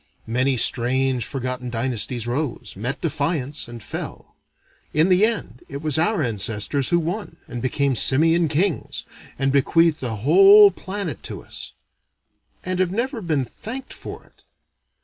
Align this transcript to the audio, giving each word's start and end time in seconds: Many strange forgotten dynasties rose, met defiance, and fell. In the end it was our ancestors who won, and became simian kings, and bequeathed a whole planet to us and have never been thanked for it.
Many 0.25 0.57
strange 0.57 1.27
forgotten 1.27 1.69
dynasties 1.69 2.25
rose, 2.25 2.73
met 2.75 3.01
defiance, 3.01 3.67
and 3.67 3.83
fell. 3.83 4.35
In 4.95 5.09
the 5.09 5.23
end 5.27 5.61
it 5.69 5.83
was 5.83 5.99
our 5.99 6.23
ancestors 6.23 6.89
who 6.89 6.97
won, 6.99 7.37
and 7.45 7.61
became 7.61 7.95
simian 7.95 8.47
kings, 8.47 9.05
and 9.37 9.51
bequeathed 9.51 10.01
a 10.01 10.15
whole 10.15 10.71
planet 10.71 11.21
to 11.25 11.43
us 11.43 11.73
and 12.63 12.79
have 12.79 12.89
never 12.91 13.21
been 13.21 13.45
thanked 13.45 13.93
for 13.93 14.23
it. 14.25 14.43